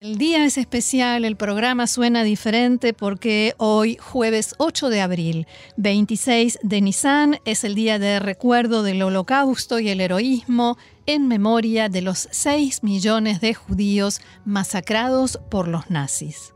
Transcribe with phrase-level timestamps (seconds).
[0.00, 6.60] El día es especial, el programa suena diferente porque hoy, jueves 8 de abril, 26
[6.62, 12.02] de Nisan, es el día de recuerdo del holocausto y el heroísmo en memoria de
[12.02, 16.54] los 6 millones de judíos masacrados por los nazis.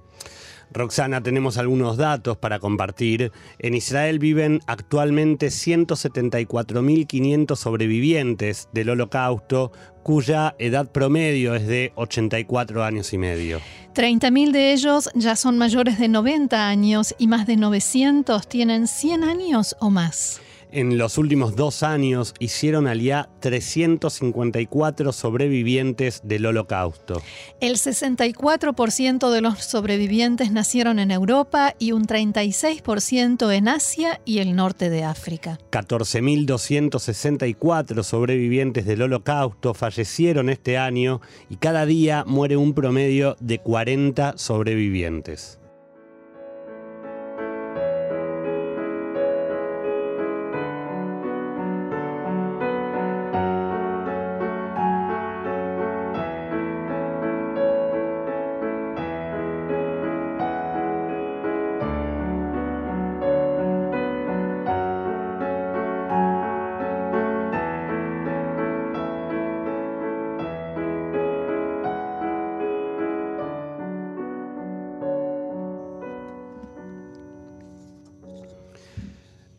[0.72, 3.30] Roxana, tenemos algunos datos para compartir.
[3.59, 9.70] En Israel viven actualmente 174.500 sobrevivientes del holocausto,
[10.03, 13.61] cuya edad promedio es de 84 años y medio.
[13.95, 19.24] 30.000 de ellos ya son mayores de 90 años y más de 900 tienen 100
[19.24, 20.41] años o más.
[20.74, 27.20] En los últimos dos años hicieron aliá 354 sobrevivientes del holocausto.
[27.60, 34.56] El 64% de los sobrevivientes nacieron en Europa y un 36% en Asia y el
[34.56, 35.58] norte de África.
[35.70, 41.20] 14.264 sobrevivientes del holocausto fallecieron este año
[41.50, 45.59] y cada día muere un promedio de 40 sobrevivientes.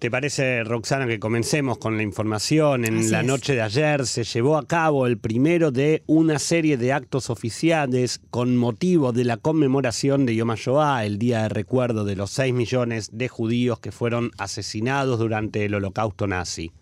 [0.03, 2.83] ¿Te parece, Roxana, que comencemos con la información?
[2.83, 6.91] En la noche de ayer se llevó a cabo el primero de una serie de
[6.91, 12.17] actos oficiales con motivo de la conmemoración de Yom HaShoah, el día de recuerdo de
[12.17, 16.73] los 6 millones de judíos que fueron asesinados durante el holocausto nazi.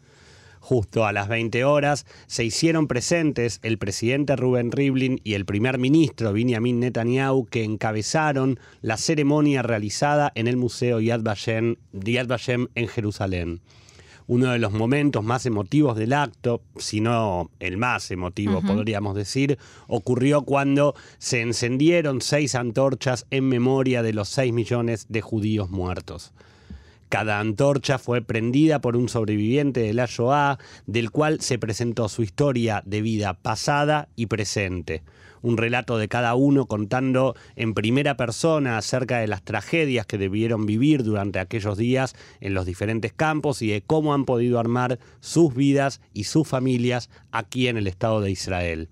[0.62, 5.80] Justo a las 20 horas se hicieron presentes el presidente Rubén Rivlin y el primer
[5.80, 12.68] ministro Benjamin Netanyahu que encabezaron la ceremonia realizada en el Museo Yad Vashem, Yad Vashem
[12.76, 13.62] en Jerusalén.
[14.28, 19.58] Uno de los momentos más emotivos del acto, si no el más emotivo podríamos decir,
[19.88, 26.34] ocurrió cuando se encendieron seis antorchas en memoria de los seis millones de judíos muertos.
[27.12, 32.24] Cada antorcha fue prendida por un sobreviviente de la Shoah, del cual se presentó su
[32.24, 35.04] historia de vida pasada y presente.
[35.42, 40.66] Un relato de cada uno contando en primera persona acerca de las tragedias que debieron
[40.66, 45.54] vivir durante aquellos días en los diferentes campos y de cómo han podido armar sus
[45.54, 48.88] vidas y sus familias aquí en el Estado de Israel.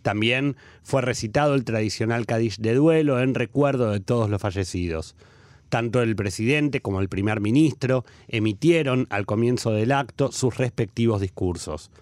[0.00, 5.14] También fue recitado el tradicional Kadish de duelo en recuerdo de todos los fallecidos.
[5.70, 11.92] Tanto el presidente como el primer ministro emitieron al comienzo del acto sus respectivos discursos.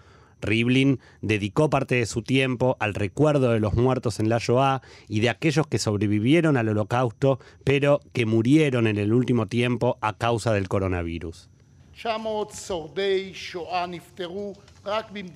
[0.41, 5.19] Rivlin dedicó parte de su tiempo al recuerdo de los muertos en la Shoah y
[5.19, 10.51] de aquellos que sobrevivieron al holocausto, pero que murieron en el último tiempo a causa
[10.51, 11.49] del coronavirus.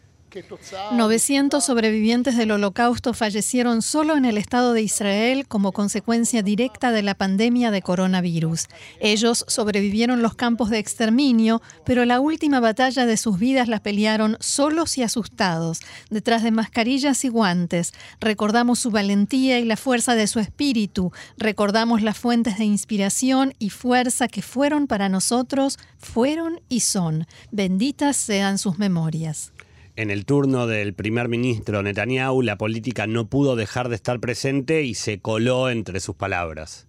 [1.61, 7.15] sobrevivientes del holocausto fallecieron solo en el Estado de Israel como consecuencia directa de la
[7.15, 8.67] pandemia de coronavirus.
[8.99, 14.37] Ellos sobrevivieron los campos de exterminio, pero la última batalla de sus vidas la pelearon
[14.39, 15.79] solos y asustados,
[16.09, 17.93] detrás de mascarillas y guantes.
[18.19, 23.69] Recordamos su valentía y la fuerza de su espíritu, recordamos las fuentes de inspiración y
[23.69, 27.27] fuerza que fueron para nosotros, fueron y son.
[27.51, 29.51] Benditas sean sus memorias.
[29.99, 34.83] En el turno del primer ministro Netanyahu, la política no pudo dejar de estar presente
[34.83, 36.87] y se coló entre sus palabras.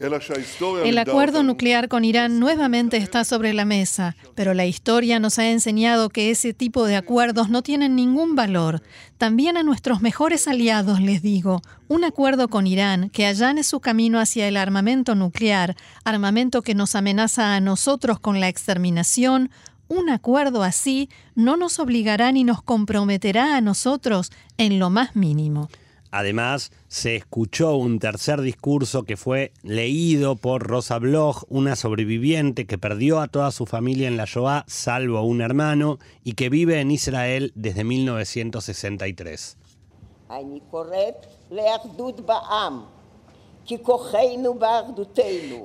[0.00, 5.50] El acuerdo nuclear con Irán nuevamente está sobre la mesa, pero la historia nos ha
[5.50, 8.80] enseñado que ese tipo de acuerdos no tienen ningún valor.
[9.16, 14.20] También a nuestros mejores aliados les digo, un acuerdo con Irán que allane su camino
[14.20, 19.50] hacia el armamento nuclear, armamento que nos amenaza a nosotros con la exterminación,
[19.88, 25.68] un acuerdo así no nos obligará ni nos comprometerá a nosotros en lo más mínimo.
[26.10, 32.78] Además, se escuchó un tercer discurso que fue leído por Rosa Bloch, una sobreviviente que
[32.78, 36.90] perdió a toda su familia en la Shoah, salvo un hermano, y que vive en
[36.90, 39.56] Israel desde 1963.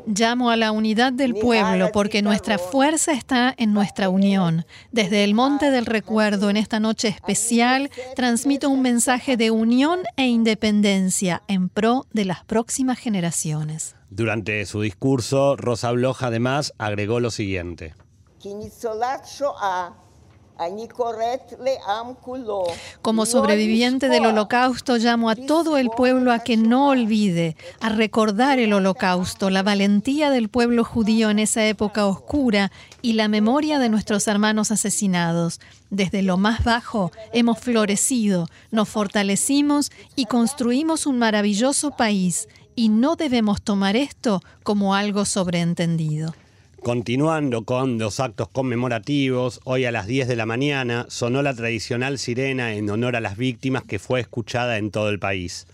[0.05, 4.65] Llamo a la unidad del pueblo porque nuestra fuerza está en nuestra unión.
[4.91, 10.27] Desde el Monte del Recuerdo, en esta noche especial, transmito un mensaje de unión e
[10.27, 13.95] independencia en pro de las próximas generaciones.
[14.09, 17.95] Durante su discurso, Rosa Bloch además agregó lo siguiente.
[23.01, 28.59] Como sobreviviente del holocausto, llamo a todo el pueblo a que no olvide, a recordar
[28.59, 32.71] el holocausto, la valentía del pueblo judío en esa época oscura
[33.01, 35.59] y la memoria de nuestros hermanos asesinados.
[35.89, 43.15] Desde lo más bajo hemos florecido, nos fortalecimos y construimos un maravilloso país, y no
[43.15, 46.33] debemos tomar esto como algo sobreentendido.
[46.83, 52.19] Continuando con los actos conmemorativos, hoy a las 10 de la mañana sonó la tradicional
[52.19, 55.65] sirena en honor a las víctimas que fue escuchada en todo el país.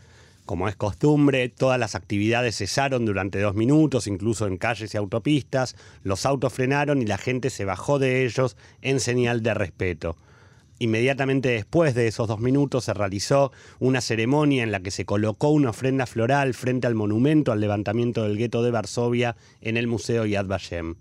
[0.46, 5.76] Como es costumbre, todas las actividades cesaron durante dos minutos, incluso en calles y autopistas,
[6.04, 10.16] los autos frenaron y la gente se bajó de ellos en señal de respeto.
[10.80, 15.50] Inmediatamente después de esos dos minutos se realizó una ceremonia en la que se colocó
[15.50, 20.26] una ofrenda floral frente al monumento al levantamiento del gueto de Varsovia en el Museo
[20.26, 20.96] Yad Vashem.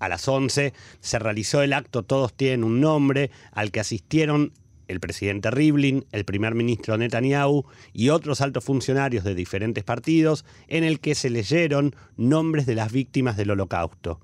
[0.00, 4.52] A las 11 se realizó el acto Todos tienen un nombre, al que asistieron
[4.88, 10.82] el presidente Rivlin, el primer ministro Netanyahu y otros altos funcionarios de diferentes partidos, en
[10.82, 14.20] el que se leyeron nombres de las víctimas del holocausto.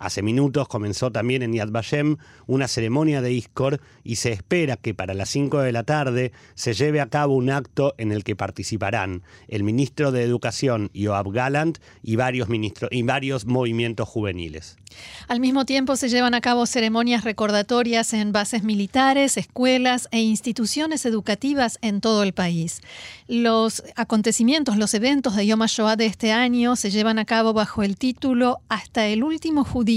[0.00, 2.16] Hace minutos comenzó también en Yad Vashem
[2.46, 6.72] una ceremonia de Iskor y se espera que para las 5 de la tarde se
[6.72, 11.80] lleve a cabo un acto en el que participarán el ministro de Educación Yoav Galant
[12.02, 14.78] y varios, ministros, y varios movimientos juveniles.
[15.28, 21.04] Al mismo tiempo se llevan a cabo ceremonias recordatorias en bases militares, escuelas e instituciones
[21.04, 22.80] educativas en todo el país.
[23.28, 27.82] Los acontecimientos, los eventos de Yom HaShoah de este año se llevan a cabo bajo
[27.82, 29.89] el título Hasta el último judío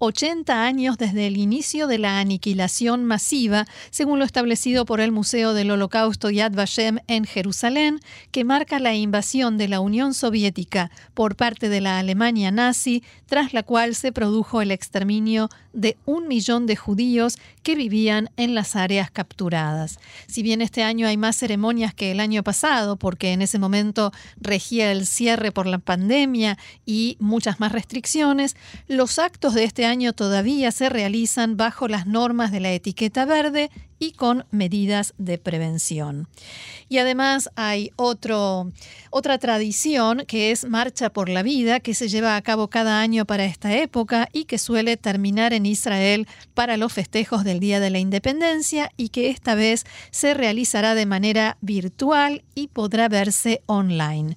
[0.00, 5.54] 80 años desde el inicio de la aniquilación masiva, según lo establecido por el Museo
[5.54, 8.00] del Holocausto Yad Vashem en Jerusalén,
[8.30, 13.52] que marca la invasión de la Unión Soviética por parte de la Alemania nazi, tras
[13.52, 17.38] la cual se produjo el exterminio de un millón de judíos
[17.68, 19.98] que vivían en las áreas capturadas.
[20.26, 24.10] Si bien este año hay más ceremonias que el año pasado, porque en ese momento
[24.40, 26.56] regía el cierre por la pandemia
[26.86, 28.56] y muchas más restricciones,
[28.86, 33.70] los actos de este año todavía se realizan bajo las normas de la etiqueta verde
[33.98, 36.28] y con medidas de prevención.
[36.88, 38.72] Y además hay otro,
[39.10, 43.26] otra tradición que es Marcha por la Vida, que se lleva a cabo cada año
[43.26, 47.90] para esta época y que suele terminar en Israel para los festejos del Día de
[47.90, 54.36] la Independencia y que esta vez se realizará de manera virtual y podrá verse online.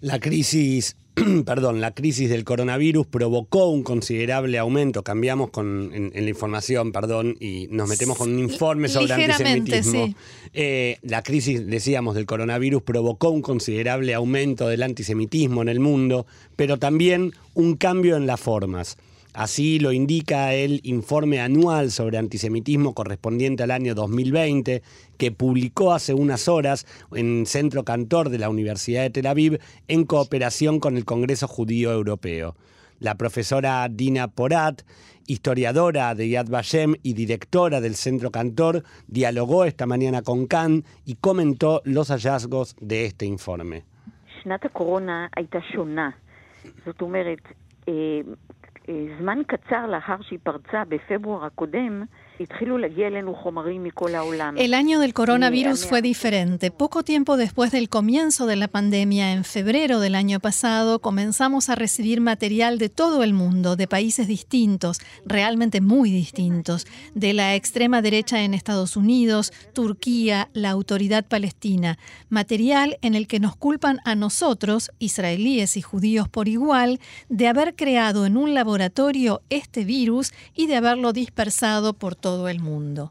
[0.00, 0.94] La crisis
[1.46, 5.02] perdón, la crisis del coronavirus provocó un considerable aumento.
[5.02, 10.14] Cambiamos con, en, la información, perdón, y nos metemos con un informe sobre antisemitismo.
[10.52, 16.26] Eh, la crisis, decíamos, del coronavirus provocó un considerable aumento del antisemitismo en el mundo,
[16.56, 18.96] pero también un cambio en las formas.
[19.34, 24.80] Así lo indica el informe anual sobre antisemitismo correspondiente al año 2020,
[25.18, 30.04] que publicó hace unas horas en Centro Cantor de la Universidad de Tel Aviv en
[30.04, 32.54] cooperación con el Congreso Judío Europeo.
[33.00, 34.82] La profesora Dina Porat,
[35.26, 41.16] historiadora de Yad Vashem y directora del Centro Cantor, dialogó esta mañana con Khan y
[41.16, 43.82] comentó los hallazgos de este informe.
[48.88, 52.04] אה, זמן קצר לאחר שהיא פרצה בפברואר הקודם,
[54.56, 56.72] El año del coronavirus fue diferente.
[56.72, 61.76] Poco tiempo después del comienzo de la pandemia, en febrero del año pasado, comenzamos a
[61.76, 68.02] recibir material de todo el mundo, de países distintos, realmente muy distintos, de la extrema
[68.02, 71.98] derecha en Estados Unidos, Turquía, la autoridad palestina.
[72.30, 76.98] Material en el que nos culpan a nosotros, israelíes y judíos por igual,
[77.28, 82.58] de haber creado en un laboratorio este virus y de haberlo dispersado por todo el
[82.58, 83.10] mundo.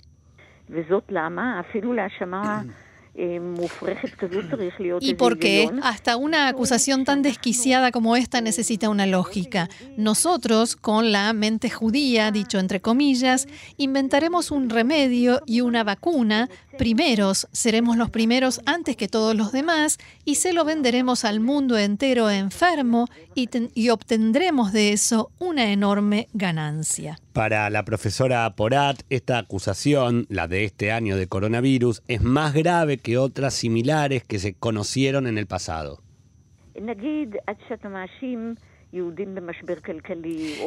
[5.01, 9.69] Y porque hasta una acusación tan desquiciada como esta necesita una lógica.
[9.97, 16.49] Nosotros, con la mente judía, dicho entre comillas, inventaremos un remedio y una vacuna.
[16.79, 21.77] Primeros, seremos los primeros antes que todos los demás y se lo venderemos al mundo
[21.77, 27.19] entero enfermo y, y obtendremos de eso una enorme ganancia.
[27.33, 32.99] Para la profesora Porat, esta acusación, la de este año de coronavirus, es más grave
[32.99, 35.99] que otras similares que se conocieron en el pasado.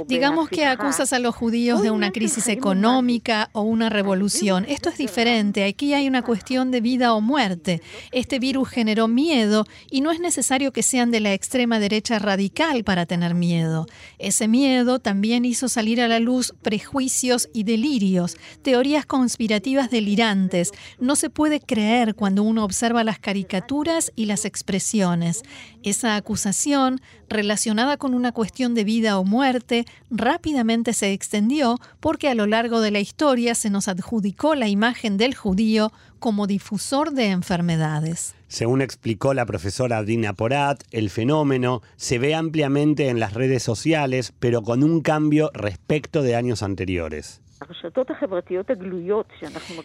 [0.09, 4.65] Digamos que acusas a los judíos de una crisis económica o una revolución.
[4.69, 5.63] Esto es diferente.
[5.65, 7.83] Aquí hay una cuestión de vida o muerte.
[8.11, 12.83] Este virus generó miedo y no es necesario que sean de la extrema derecha radical
[12.83, 13.87] para tener miedo.
[14.19, 20.73] Ese miedo también hizo salir a la luz prejuicios y delirios, teorías conspirativas delirantes.
[20.99, 25.43] No se puede creer cuando uno observa las caricaturas y las expresiones.
[25.85, 32.35] Esa acusación, relacionada con una cuestión de vida o muerte, rápidamente se extendió porque a
[32.35, 37.27] lo largo de la historia se nos adjudicó la imagen del judío como difusor de
[37.27, 38.35] enfermedades.
[38.49, 44.33] Según explicó la profesora Dina Porat, el fenómeno se ve ampliamente en las redes sociales,
[44.39, 47.41] pero con un cambio respecto de años anteriores.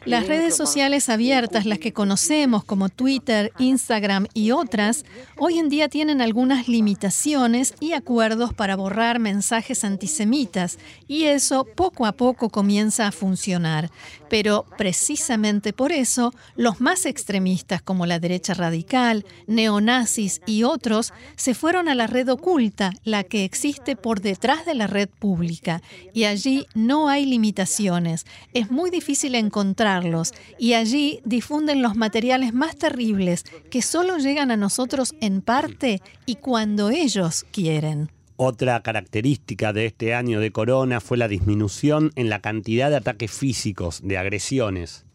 [0.06, 5.06] Las redes sociales abiertas, las que conocemos como Twitter, Instagram y otras,
[5.38, 12.06] hoy en día tienen algunas limitaciones y acuerdos para borrar mensajes antisemitas, y eso poco
[12.06, 13.90] a poco comienza a funcionar.
[14.32, 21.54] Pero precisamente por eso, los más extremistas como la derecha radical, neonazis y otros se
[21.54, 25.82] fueron a la red oculta, la que existe por detrás de la red pública,
[26.14, 28.26] y allí no hay limitaciones.
[28.54, 30.34] Es muy difícil encontrarlos.
[30.58, 36.36] Y allí difunden los materiales más terribles que solo llegan a nosotros en parte y
[36.36, 38.10] cuando ellos quieren.
[38.44, 43.30] Otra característica de este año de corona fue la disminución en la cantidad de ataques
[43.32, 45.06] físicos, de agresiones.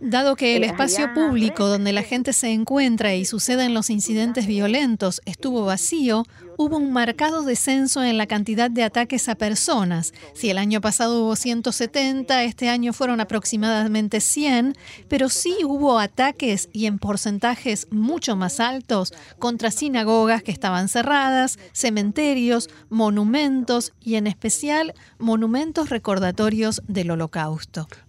[0.00, 5.20] Dado que el espacio público donde la gente se encuentra y suceden los incidentes violentos
[5.24, 6.22] estuvo vacío,
[6.56, 10.12] hubo un marcado descenso en la cantidad de ataques a personas.
[10.34, 14.74] Si el año pasado hubo 170, este año fueron aproximadamente 100,
[15.08, 21.58] pero sí hubo ataques y en porcentajes mucho más altos contra sinagogas que estaban cerradas,
[21.72, 27.47] cementerios, monumentos y en especial monumentos recordatorios del holocausto.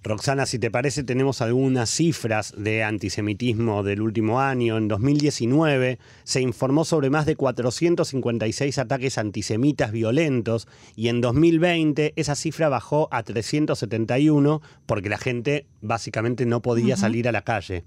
[0.04, 4.78] Roxana, si te parece, tenemos algunas cifras de antisemitismo del último año.
[4.78, 8.46] En 2019 se informó sobre más de 450
[8.78, 16.46] ataques antisemitas violentos y en 2020 esa cifra bajó a 371 porque la gente básicamente
[16.46, 17.84] no podía salir a la calle.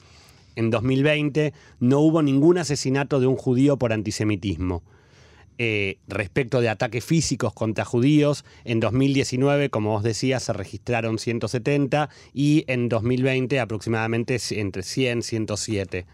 [0.55, 4.83] En 2020 no hubo ningún asesinato de un judío por antisemitismo.
[5.65, 12.11] Eh, respecto de ataques físicos contra judíos, en 2019, como vos decías, se registraron 170
[12.35, 16.07] y en 2020 aproximadamente entre 100 y 107.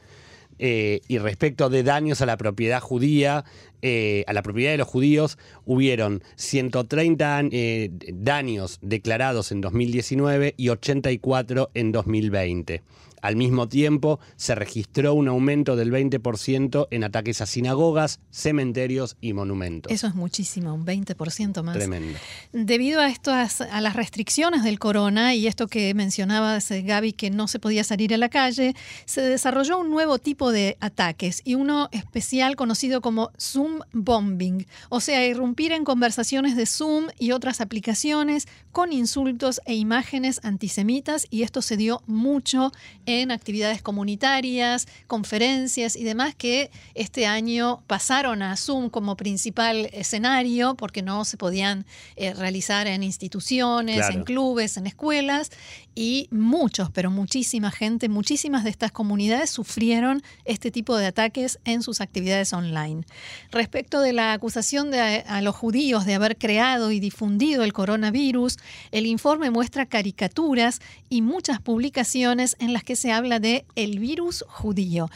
[0.61, 3.45] y respecto de daños a la propiedad judía,
[3.81, 10.71] eh, a la propiedad de los judíos hubieron 130 eh, daños declarados en 2019 y
[10.71, 12.83] 84 en 2020.
[13.23, 19.33] Al mismo tiempo, se registró un aumento del 20% en ataques a sinagogas, cementerios y
[19.33, 19.93] monumentos.
[19.93, 21.77] Eso es muchísimo, un 20% más.
[21.77, 22.19] Tremendo.
[22.53, 27.49] Debido a estas, a las restricciones del corona y esto que mencionaba Gaby, que no
[27.49, 31.89] se podía salir a la calle, se desarrolló un nuevo tipo de ataques y uno
[31.93, 38.47] especial conocido como Zoom bombing, o sea, irrumpir en conversaciones de Zoom y otras aplicaciones
[38.73, 42.73] con insultos e imágenes antisemitas y esto se dio mucho
[43.09, 50.75] en actividades comunitarias, conferencias y demás que este año pasaron a Zoom como principal escenario
[50.75, 51.87] porque no se podían
[52.17, 55.51] eh, realizar en instituciones, en clubes, en escuelas
[55.95, 61.83] y muchos, pero muchísima gente, muchísimas de estas comunidades sufrieron este tipo de ataques en
[61.83, 63.05] sus actividades online.
[63.51, 68.59] Respecto de la acusación de a, los judíos de haber creado y difundido el coronavirus,
[68.93, 74.45] el informe muestra caricaturas y muchas publicaciones en las que se habla de el virus
[74.49, 75.09] judío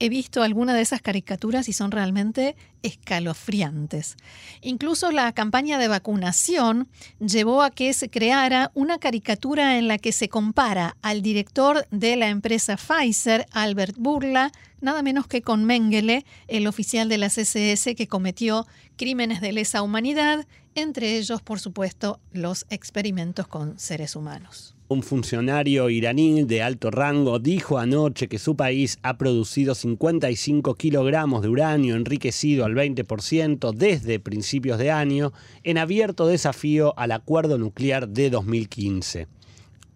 [0.00, 4.16] he visto algunas de esas caricaturas y son realmente escalofriantes.
[4.62, 6.88] Incluso la campaña de vacunación
[7.20, 12.16] llevó a que se creara una caricatura en la que se compara al director de
[12.16, 17.94] la empresa Pfizer, Albert Burla, nada menos que con Mengele, el oficial de la CSS
[17.94, 24.74] que cometió crímenes de lesa humanidad, entre ellos, por supuesto, los experimentos con seres humanos.
[24.92, 31.42] Un funcionario iraní de alto rango dijo anoche que su país ha producido 55 kilogramos
[31.42, 35.32] de uranio enriquecido al 20% desde principios de año,
[35.62, 39.28] en abierto desafío al acuerdo nuclear de 2015.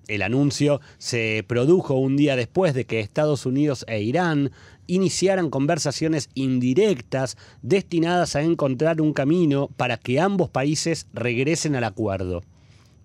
[0.07, 4.53] El anuncio se produjo un día después de que Estados Unidos e Irán
[4.87, 12.45] iniciaran conversaciones indirectas destinadas a encontrar un camino para que ambos países regresen al acuerdo.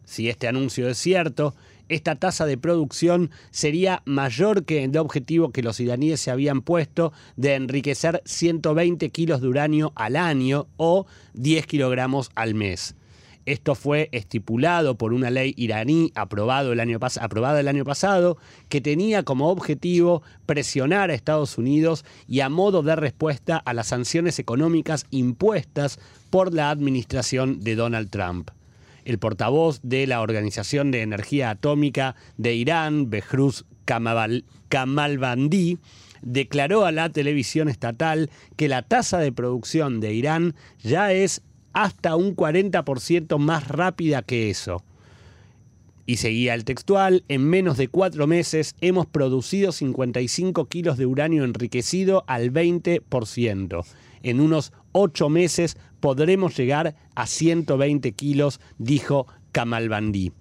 [0.09, 1.53] Si este anuncio es cierto,
[1.89, 7.11] esta tasa de producción sería mayor que el objetivo que los iraníes se habían puesto
[7.35, 12.95] de enriquecer 120 kilos de uranio al año o 10 kilogramos al mes.
[13.45, 18.79] Esto fue estipulado por una ley iraní aprobado el año aprobada el año pasado que
[18.79, 24.37] tenía como objetivo presionar a Estados Unidos y a modo de respuesta a las sanciones
[24.37, 28.51] económicas impuestas por la administración de Donald Trump
[29.05, 35.79] el portavoz de la Organización de Energía Atómica de Irán, Behruz Kamalbandi,
[36.21, 41.41] declaró a la televisión estatal que la tasa de producción de Irán ya es
[41.73, 44.83] hasta un 40% más rápida que eso.
[46.05, 51.43] Y seguía el textual, en menos de cuatro meses hemos producido 55 kilos de uranio
[51.43, 53.85] enriquecido al 20%.
[54.23, 60.31] En unos ocho meses podremos llegar a 120 kilos, dijo Kamalbandi.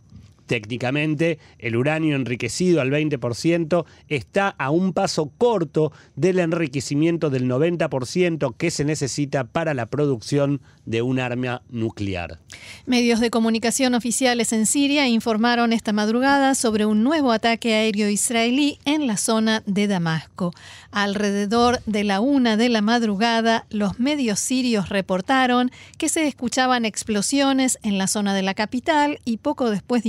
[0.49, 8.55] Técnicamente, el uranio enriquecido al 20% está a un paso corto del enriquecimiento del 90%
[8.57, 12.39] que se necesita para la producción de un arma nuclear.
[12.87, 18.79] Medios de comunicación oficiales en Siria informaron esta madrugada sobre un nuevo ataque aéreo israelí
[18.87, 20.55] en la zona de Damasco.
[20.91, 27.79] Alrededor de la una de la madrugada, los medios sirios reportaron que se escuchaban explosiones
[27.83, 30.03] en la zona de la capital y poco después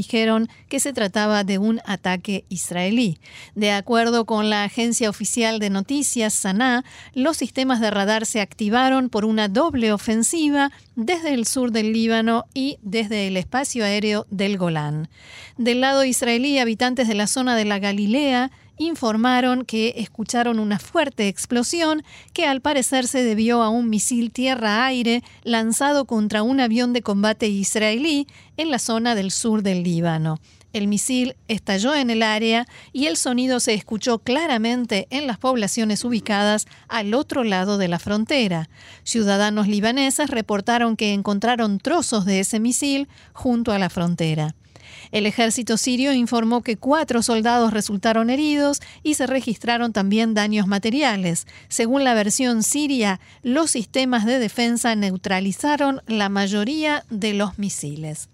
[0.68, 3.18] que se trataba de un ataque israelí.
[3.56, 6.84] De acuerdo con la agencia oficial de noticias Sanaa,
[7.14, 12.46] los sistemas de radar se activaron por una doble ofensiva desde el sur del Líbano
[12.54, 15.10] y desde el espacio aéreo del Golán.
[15.58, 21.28] Del lado israelí, habitantes de la zona de la Galilea informaron que escucharon una fuerte
[21.28, 22.02] explosión
[22.34, 27.48] que al parecer se debió a un misil tierra-aire lanzado contra un avión de combate
[27.48, 28.26] israelí
[28.58, 30.40] en la zona del sur del Líbano.
[30.72, 36.06] El misil estalló en el área y el sonido se escuchó claramente en las poblaciones
[36.06, 38.70] ubicadas al otro lado de la frontera.
[39.04, 44.56] Ciudadanos libaneses reportaron que encontraron trozos de ese misil junto a la frontera.
[45.12, 51.48] El ejército sirio informó que cuatro soldados resultaron heridos y se registraron también daños materiales.
[51.68, 58.30] Según la versión siria, los sistemas de defensa neutralizaron la mayoría de los misiles.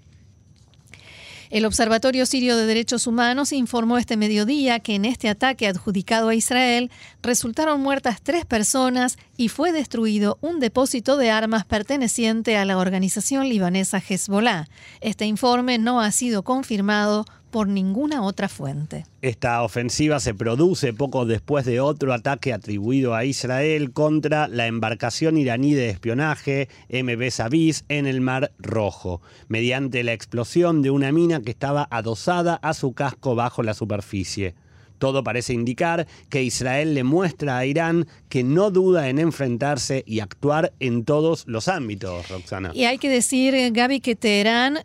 [1.51, 6.36] El Observatorio Sirio de Derechos Humanos informó este mediodía que en este ataque adjudicado a
[6.36, 12.78] Israel resultaron muertas tres personas y fue destruido un depósito de armas perteneciente a la
[12.78, 14.67] organización libanesa Hezbollah.
[15.02, 19.06] Este informe no ha sido confirmado por ninguna otra fuente.
[19.21, 25.38] Esta ofensiva se produce poco después de otro ataque atribuido a Israel contra la embarcación
[25.38, 31.39] iraní de espionaje MB Savis en el Mar Rojo, mediante la explosión de una mina
[31.39, 34.56] que estaba adosada a su casco bajo la superficie.
[34.98, 40.20] Todo parece indicar que Israel le muestra a Irán que no duda en enfrentarse y
[40.20, 42.72] actuar en todos los ámbitos, Roxana.
[42.74, 44.80] Y hay que decir, Gaby, que Teherán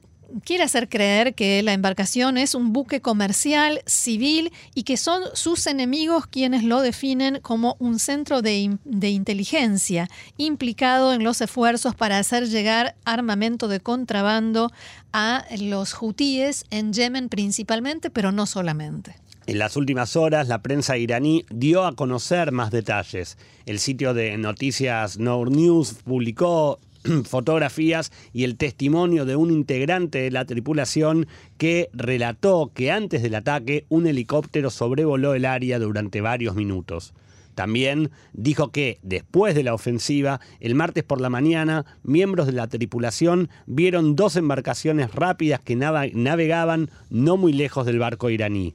[0.44, 5.66] quiere hacer creer que la embarcación es un buque comercial, civil, y que son sus
[5.66, 12.18] enemigos quienes lo definen como un centro de, de, inteligencia implicado en los esfuerzos para
[12.18, 14.70] hacer llegar armamento de contrabando
[15.12, 19.16] a los hutíes en Yemen principalmente, pero no solamente.
[19.46, 23.38] En las últimas horas, la prensa iraní dio a conocer más detalles.
[23.66, 26.78] El sitio de noticias Nour News publicó
[27.24, 31.26] fotografías y el testimonio de un integrante de la tripulación
[31.56, 37.14] que relató que antes del ataque un helicóptero sobrevoló el área durante varios minutos.
[37.54, 42.68] También dijo que, después de la ofensiva, el martes por la mañana, miembros de la
[42.68, 48.74] tripulación vieron dos embarcaciones rápidas que navegaban no muy lejos del barco iraní.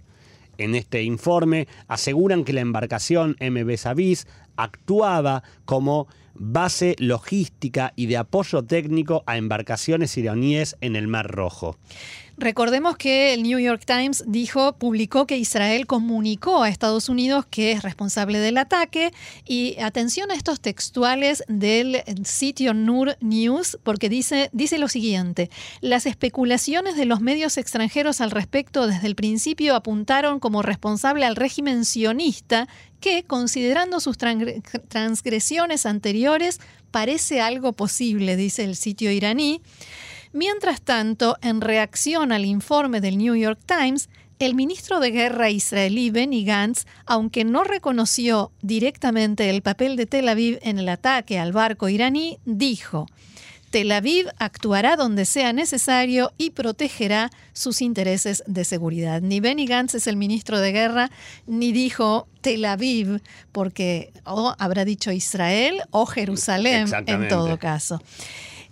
[0.57, 8.17] En este informe aseguran que la embarcación MB Savis actuaba como base logística y de
[8.17, 11.77] apoyo técnico a embarcaciones iraníes en el Mar Rojo.
[12.37, 17.71] Recordemos que el New York Times dijo, publicó que Israel comunicó a Estados Unidos que
[17.71, 19.13] es responsable del ataque
[19.45, 26.05] y atención a estos textuales del sitio Nur News porque dice, dice lo siguiente, las
[26.05, 31.85] especulaciones de los medios extranjeros al respecto desde el principio apuntaron como responsable al régimen
[31.85, 32.67] sionista
[32.99, 36.59] que, considerando sus transgresiones anteriores,
[36.91, 39.61] parece algo posible, dice el sitio iraní.
[40.31, 46.09] Mientras tanto, en reacción al informe del New York Times, El ministro de Guerra israelí
[46.09, 51.53] Benny Gantz, aunque no reconoció directamente el papel de Tel Aviv en el ataque al
[51.53, 53.07] barco iraní, dijo,
[53.69, 59.21] Tel Aviv actuará donde sea necesario y protegerá sus intereses de seguridad.
[59.21, 61.11] Ni Benny Gantz es el ministro de Guerra,
[61.45, 68.01] ni dijo Tel Aviv, porque o habrá dicho Israel o Jerusalén en todo caso.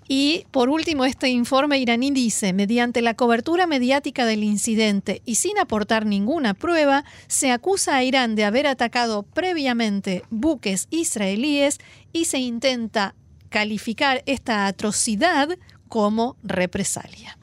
[0.08, 5.58] Y por último, este informe iraní dice, mediante la cobertura mediática del incidente y sin
[5.58, 11.80] aportar ninguna prueba, se acusa a Irán de haber atacado previamente buques israelíes
[12.12, 13.16] y se intenta
[13.54, 15.48] calificar esta atrocidad
[15.88, 17.38] como represalia.